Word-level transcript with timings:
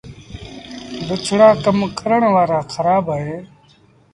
بُڇڙآ 1.07 1.49
ڪم 1.63 1.77
ڪرڻ 1.99 2.21
وآرآ 2.33 2.59
کرآب 2.71 3.05
اهين۔ 3.13 3.41